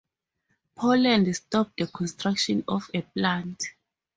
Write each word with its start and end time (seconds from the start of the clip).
Poland 0.73 1.35
stopped 1.35 1.77
the 1.77 1.85
construction 1.85 2.63
of 2.67 2.89
a 2.91 3.03
plant. 3.03 3.63